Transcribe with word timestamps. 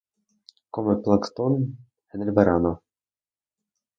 Come 0.77 0.95
plancton 1.07 1.59
en 2.13 2.23
el 2.27 2.31
verano. 2.39 2.73